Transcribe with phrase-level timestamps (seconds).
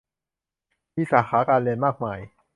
[0.95, 2.19] มีสาขาการเรียนมากมาย